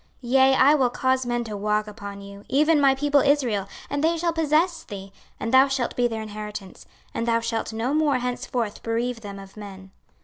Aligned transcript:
26:036:012 0.23 0.31
Yea, 0.33 0.55
I 0.55 0.73
will 0.73 0.89
cause 0.89 1.25
men 1.27 1.43
to 1.43 1.55
walk 1.55 1.85
upon 1.85 2.21
you, 2.21 2.43
even 2.49 2.81
my 2.81 2.95
people 2.95 3.21
Israel; 3.21 3.67
and 3.87 4.03
they 4.03 4.17
shall 4.17 4.33
possess 4.33 4.81
thee, 4.81 5.13
and 5.39 5.53
thou 5.53 5.67
shalt 5.67 5.95
be 5.95 6.07
their 6.07 6.23
inheritance, 6.23 6.87
and 7.13 7.27
thou 7.27 7.39
shalt 7.39 7.71
no 7.71 7.93
more 7.93 8.17
henceforth 8.17 8.81
bereave 8.81 9.21
them 9.21 9.37
of 9.37 9.55
men. 9.55 9.91